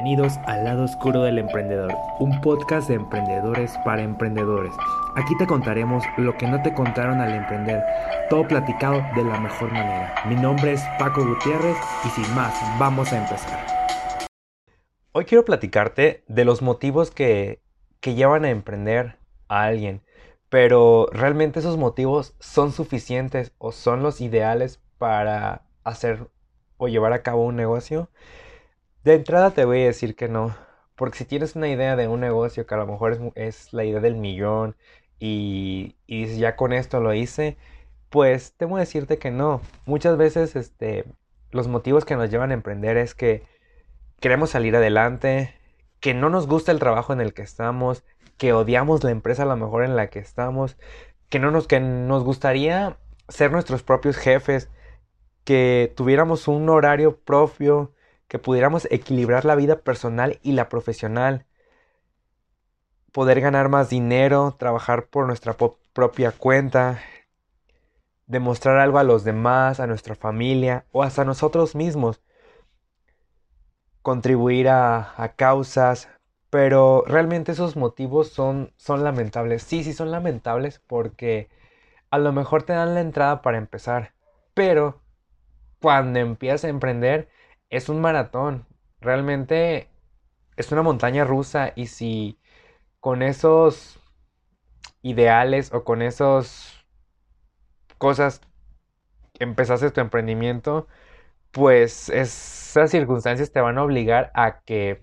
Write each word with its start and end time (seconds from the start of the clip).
Bienvenidos 0.00 0.38
al 0.46 0.62
lado 0.62 0.84
oscuro 0.84 1.24
del 1.24 1.38
emprendedor, 1.38 1.92
un 2.20 2.40
podcast 2.40 2.86
de 2.86 2.94
emprendedores 2.94 3.76
para 3.84 4.00
emprendedores. 4.00 4.72
Aquí 5.16 5.36
te 5.38 5.46
contaremos 5.46 6.04
lo 6.16 6.36
que 6.36 6.46
no 6.46 6.62
te 6.62 6.72
contaron 6.72 7.20
al 7.20 7.34
emprender, 7.34 7.82
todo 8.30 8.46
platicado 8.46 9.02
de 9.16 9.24
la 9.24 9.40
mejor 9.40 9.72
manera. 9.72 10.14
Mi 10.28 10.36
nombre 10.36 10.74
es 10.74 10.84
Paco 11.00 11.26
Gutiérrez 11.26 11.76
y 12.04 12.10
sin 12.10 12.32
más, 12.36 12.54
vamos 12.78 13.12
a 13.12 13.18
empezar. 13.18 13.58
Hoy 15.10 15.24
quiero 15.24 15.44
platicarte 15.44 16.22
de 16.28 16.44
los 16.44 16.62
motivos 16.62 17.10
que, 17.10 17.60
que 17.98 18.14
llevan 18.14 18.44
a 18.44 18.50
emprender 18.50 19.18
a 19.48 19.64
alguien, 19.64 20.02
pero 20.48 21.08
realmente 21.10 21.58
esos 21.58 21.76
motivos 21.76 22.36
son 22.38 22.70
suficientes 22.70 23.52
o 23.58 23.72
son 23.72 24.04
los 24.04 24.20
ideales 24.20 24.80
para 24.96 25.62
hacer 25.82 26.28
o 26.76 26.86
llevar 26.86 27.12
a 27.12 27.24
cabo 27.24 27.44
un 27.44 27.56
negocio. 27.56 28.10
De 29.04 29.14
entrada 29.14 29.52
te 29.52 29.64
voy 29.64 29.82
a 29.82 29.86
decir 29.86 30.16
que 30.16 30.28
no, 30.28 30.54
porque 30.96 31.18
si 31.18 31.24
tienes 31.24 31.56
una 31.56 31.68
idea 31.68 31.96
de 31.96 32.08
un 32.08 32.20
negocio 32.20 32.66
que 32.66 32.74
a 32.74 32.78
lo 32.78 32.86
mejor 32.86 33.32
es, 33.36 33.72
la 33.72 33.84
idea 33.84 34.00
del 34.00 34.16
millón 34.16 34.76
y, 35.20 35.96
dices 36.08 36.38
ya 36.38 36.56
con 36.56 36.72
esto 36.72 37.00
lo 37.00 37.14
hice, 37.14 37.56
pues 38.10 38.54
que 38.56 38.78
decirte 38.78 39.18
que 39.18 39.30
no. 39.30 39.60
Muchas 39.86 40.16
veces 40.16 40.56
este, 40.56 41.04
los 41.52 41.68
motivos 41.68 42.04
que 42.04 42.16
nos 42.16 42.30
llevan 42.30 42.50
a 42.50 42.54
emprender 42.54 42.96
es 42.96 43.14
que 43.14 43.44
queremos 44.20 44.50
salir 44.50 44.74
adelante, 44.76 45.54
que 46.00 46.14
no 46.14 46.30
nos 46.30 46.46
gusta 46.48 46.72
el 46.72 46.80
trabajo 46.80 47.12
en 47.12 47.20
el 47.20 47.34
que 47.34 47.42
estamos, 47.42 48.04
que 48.36 48.52
odiamos 48.52 49.04
la 49.04 49.10
empresa 49.12 49.44
a 49.44 49.46
lo 49.46 49.56
mejor 49.56 49.84
en 49.84 49.96
la 49.96 50.08
que 50.08 50.18
estamos, 50.18 50.76
que 51.28 51.38
no 51.38 51.50
nos, 51.50 51.68
que 51.68 51.80
nos 51.80 52.24
gustaría 52.24 52.98
ser 53.28 53.52
nuestros 53.52 53.82
propios 53.82 54.16
jefes, 54.16 54.70
que 55.44 55.92
tuviéramos 55.96 56.48
un 56.48 56.68
horario 56.68 57.18
propio, 57.18 57.92
que 58.28 58.38
pudiéramos 58.38 58.86
equilibrar 58.90 59.44
la 59.44 59.54
vida 59.54 59.80
personal 59.80 60.38
y 60.42 60.52
la 60.52 60.68
profesional, 60.68 61.46
poder 63.12 63.40
ganar 63.40 63.68
más 63.68 63.88
dinero, 63.88 64.54
trabajar 64.58 65.06
por 65.06 65.26
nuestra 65.26 65.56
propia 65.92 66.32
cuenta, 66.32 67.00
demostrar 68.26 68.78
algo 68.78 68.98
a 68.98 69.02
los 69.04 69.24
demás, 69.24 69.80
a 69.80 69.86
nuestra 69.86 70.14
familia 70.14 70.84
o 70.92 71.02
hasta 71.02 71.24
nosotros 71.24 71.74
mismos, 71.74 72.20
contribuir 74.02 74.68
a, 74.68 75.14
a, 75.22 75.34
causas, 75.34 76.08
pero 76.50 77.04
realmente 77.06 77.52
esos 77.52 77.76
motivos 77.76 78.28
son, 78.28 78.72
son 78.76 79.02
lamentables. 79.04 79.62
Sí, 79.62 79.82
sí 79.82 79.94
son 79.94 80.10
lamentables 80.10 80.80
porque 80.86 81.48
a 82.10 82.18
lo 82.18 82.32
mejor 82.32 82.62
te 82.62 82.74
dan 82.74 82.94
la 82.94 83.00
entrada 83.00 83.42
para 83.42 83.58
empezar, 83.58 84.12
pero 84.54 85.00
cuando 85.80 86.18
empiezas 86.18 86.64
a 86.64 86.68
emprender 86.68 87.28
es 87.70 87.88
un 87.88 88.00
maratón. 88.00 88.66
Realmente 89.00 89.88
es 90.56 90.72
una 90.72 90.82
montaña 90.82 91.24
rusa 91.24 91.72
y 91.76 91.86
si 91.86 92.38
con 93.00 93.22
esos 93.22 94.00
ideales 95.02 95.72
o 95.72 95.84
con 95.84 96.02
esas 96.02 96.84
cosas 97.98 98.40
empezaste 99.38 99.90
tu 99.90 100.00
emprendimiento, 100.00 100.88
pues 101.52 102.08
esas 102.10 102.90
circunstancias 102.90 103.52
te 103.52 103.60
van 103.60 103.78
a 103.78 103.84
obligar 103.84 104.30
a 104.34 104.60
que 104.60 105.02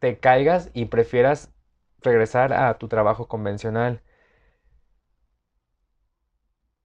te 0.00 0.18
caigas 0.18 0.70
y 0.74 0.86
prefieras 0.86 1.52
regresar 2.00 2.52
a 2.52 2.78
tu 2.78 2.88
trabajo 2.88 3.28
convencional. 3.28 4.02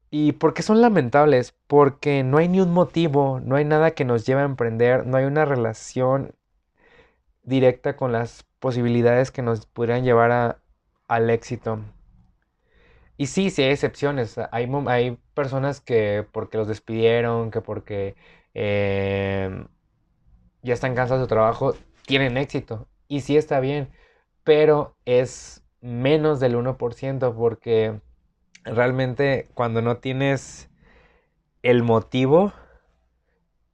¿Y 0.09 0.33
por 0.33 0.53
qué 0.53 0.61
son 0.63 0.81
lamentables? 0.81 1.53
Porque 1.67 2.23
no 2.23 2.38
hay 2.38 2.47
ni 2.47 2.61
un 2.61 2.72
motivo, 2.73 3.39
no 3.41 3.55
hay 3.55 3.66
nada 3.66 3.91
que 3.91 4.05
nos 4.05 4.25
lleve 4.25 4.41
a 4.41 4.45
emprender, 4.45 5.05
no 5.05 5.17
hay 5.17 5.25
una 5.25 5.45
relación 5.45 6.33
directa 7.44 7.95
con 7.97 8.11
las 8.11 8.44
posibilidades 8.59 9.31
que 9.31 9.41
nos 9.41 9.66
podrían 9.66 10.03
llevar 10.03 10.59
al 11.08 11.30
éxito. 11.30 11.80
Y 13.17 13.28
sí, 13.28 13.50
sí 13.50 13.63
hay 13.63 13.72
excepciones. 13.72 14.38
Hay, 14.51 14.69
hay 14.88 15.17
personas 15.34 15.81
que 15.81 16.25
porque 16.31 16.57
los 16.57 16.67
despidieron, 16.67 17.51
que 17.51 17.62
porque 17.62 18.16
eh, 18.53 19.66
ya 20.62 20.73
están 20.73 20.96
cansados 20.96 21.22
de 21.22 21.25
su 21.25 21.29
trabajo, 21.29 21.73
tienen 22.06 22.38
éxito. 22.38 22.88
Y 23.07 23.22
sí 23.22 23.38
está 23.38 23.59
bien, 23.59 23.90
pero 24.44 24.96
es 25.06 25.63
menos 25.81 26.40
del 26.40 26.56
1% 26.56 27.35
porque 27.35 28.00
realmente 28.67 29.50
cuando 29.53 29.81
no 29.81 29.97
tienes 29.97 30.69
el 31.63 31.83
motivo, 31.83 32.53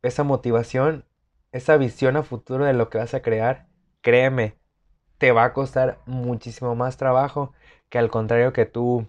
esa 0.02 0.24
motivación, 0.24 1.06
esa 1.52 1.78
visión 1.78 2.18
a 2.18 2.24
futuro 2.24 2.66
de 2.66 2.74
lo 2.74 2.90
que 2.90 2.98
vas 2.98 3.14
a 3.14 3.22
crear, 3.22 3.68
créeme, 4.02 4.58
te 5.18 5.32
va 5.32 5.46
a 5.46 5.54
costar 5.54 6.00
muchísimo 6.06 6.76
más 6.76 6.98
trabajo 6.98 7.54
que 7.90 7.98
al 7.98 8.10
contrario 8.10 8.54
que 8.54 8.66
tú 8.66 9.08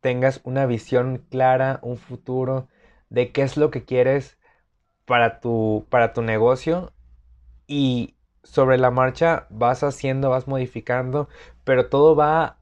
tengas 0.00 0.40
una 0.44 0.66
visión 0.66 1.24
clara, 1.30 1.78
un 1.82 1.96
futuro 1.96 2.68
de 3.10 3.32
qué 3.32 3.42
es 3.42 3.56
lo 3.56 3.70
que 3.70 3.84
quieres 3.84 4.38
para 5.06 5.40
tu, 5.40 5.86
para 5.90 6.12
tu 6.12 6.22
negocio 6.22 6.92
y 7.66 8.16
sobre 8.42 8.78
la 8.78 8.90
marcha 8.90 9.46
vas 9.50 9.82
haciendo, 9.82 10.30
vas 10.30 10.48
modificando, 10.48 11.28
pero 11.64 11.88
todo 11.88 12.16
va 12.16 12.58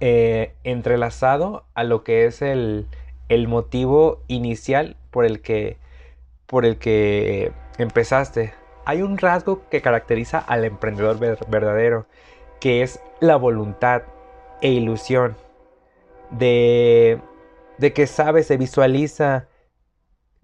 eh, 0.00 0.54
entrelazado 0.64 1.64
a 1.74 1.84
lo 1.84 2.04
que 2.04 2.26
es 2.26 2.42
el, 2.42 2.86
el, 3.28 3.48
motivo 3.48 4.22
inicial 4.28 4.96
por 5.10 5.24
el 5.24 5.40
que, 5.40 5.76
por 6.46 6.64
el 6.64 6.78
que 6.78 7.52
empezaste. 7.78 8.52
Hay 8.84 9.02
un 9.02 9.18
rasgo 9.18 9.68
que 9.70 9.82
caracteriza 9.82 10.38
al 10.38 10.64
emprendedor 10.64 11.18
verdadero, 11.48 12.06
que 12.60 12.82
es 12.82 13.00
la 13.20 13.36
voluntad 13.36 14.02
e 14.60 14.70
ilusión 14.70 15.36
de, 16.30 17.20
de 17.78 17.92
que 17.92 18.06
sabe, 18.06 18.42
se 18.42 18.56
visualiza 18.56 19.48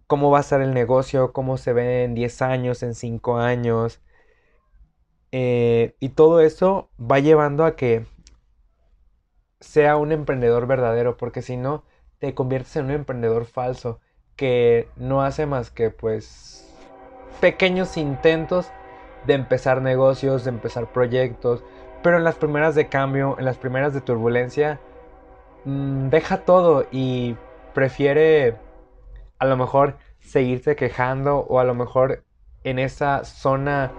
cómo 0.06 0.30
va 0.30 0.40
a 0.40 0.42
ser 0.42 0.60
el 0.60 0.74
negocio, 0.74 1.32
cómo 1.32 1.56
se 1.56 1.72
ve 1.72 2.04
en 2.04 2.14
10 2.14 2.42
años, 2.42 2.82
en 2.82 2.94
5 2.94 3.38
años. 3.38 4.00
Eh, 5.32 5.96
y 6.00 6.10
todo 6.10 6.40
eso 6.40 6.90
va 7.00 7.18
llevando 7.18 7.64
a 7.64 7.76
que 7.76 8.06
sea 9.74 9.96
un 9.96 10.12
emprendedor 10.12 10.68
verdadero, 10.68 11.16
porque 11.16 11.42
si 11.42 11.56
no, 11.56 11.82
te 12.20 12.32
conviertes 12.32 12.76
en 12.76 12.84
un 12.84 12.90
emprendedor 12.92 13.44
falso 13.44 13.98
que 14.36 14.88
no 14.94 15.22
hace 15.22 15.46
más 15.46 15.72
que 15.72 15.90
pues 15.90 16.72
pequeños 17.40 17.96
intentos 17.96 18.70
de 19.26 19.34
empezar 19.34 19.82
negocios, 19.82 20.44
de 20.44 20.50
empezar 20.50 20.92
proyectos, 20.92 21.64
pero 22.04 22.18
en 22.18 22.22
las 22.22 22.36
primeras 22.36 22.76
de 22.76 22.86
cambio, 22.86 23.34
en 23.36 23.44
las 23.44 23.56
primeras 23.56 23.92
de 23.92 24.00
turbulencia, 24.00 24.78
mmm, 25.64 26.08
deja 26.08 26.44
todo 26.44 26.86
y 26.92 27.36
prefiere 27.74 28.54
a 29.40 29.44
lo 29.44 29.56
mejor 29.56 29.96
seguirte 30.20 30.76
quejando 30.76 31.38
o 31.38 31.58
a 31.58 31.64
lo 31.64 31.74
mejor 31.74 32.22
en 32.62 32.78
esa 32.78 33.24
zona 33.24 33.90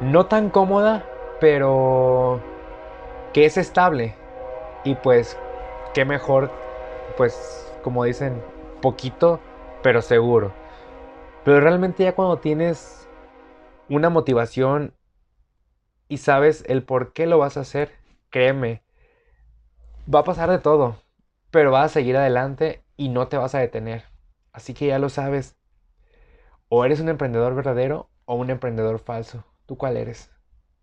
no 0.00 0.26
tan 0.26 0.48
cómoda, 0.48 1.04
pero 1.40 2.40
que 3.32 3.46
es 3.46 3.56
estable, 3.56 4.14
y 4.84 4.94
pues, 4.94 5.38
qué 5.94 6.04
mejor, 6.04 6.52
pues, 7.16 7.72
como 7.82 8.04
dicen, 8.04 8.42
poquito, 8.80 9.40
pero 9.82 10.02
seguro. 10.02 10.52
Pero 11.44 11.60
realmente 11.60 12.04
ya 12.04 12.14
cuando 12.14 12.38
tienes 12.38 13.08
una 13.88 14.10
motivación 14.10 14.94
y 16.08 16.18
sabes 16.18 16.64
el 16.68 16.84
por 16.84 17.12
qué 17.12 17.26
lo 17.26 17.38
vas 17.38 17.56
a 17.56 17.60
hacer, 17.60 17.92
créeme, 18.30 18.82
va 20.12 20.20
a 20.20 20.24
pasar 20.24 20.50
de 20.50 20.58
todo, 20.58 20.96
pero 21.50 21.70
vas 21.70 21.86
a 21.86 21.94
seguir 21.94 22.16
adelante 22.16 22.84
y 22.96 23.08
no 23.08 23.28
te 23.28 23.36
vas 23.36 23.54
a 23.54 23.60
detener. 23.60 24.04
Así 24.52 24.74
que 24.74 24.86
ya 24.86 24.98
lo 24.98 25.08
sabes. 25.08 25.56
O 26.68 26.84
eres 26.84 27.00
un 27.00 27.08
emprendedor 27.08 27.54
verdadero 27.54 28.10
o 28.26 28.34
un 28.34 28.50
emprendedor 28.50 28.98
falso. 28.98 29.44
¿Tú 29.64 29.78
cuál 29.78 29.96
eres? 29.96 30.33